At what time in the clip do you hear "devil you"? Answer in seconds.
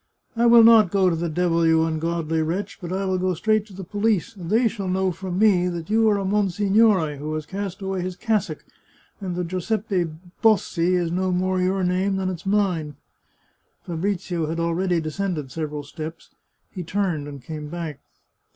1.29-1.83